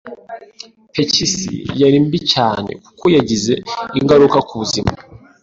Pikisi 0.93 1.53
yari 1.81 1.97
mbi 2.05 2.19
cyane 2.33 2.71
kuko 2.85 3.05
yagize 3.15 3.53
ingaruka 3.99 4.37
ku 4.47 4.53
buzima 4.61 4.91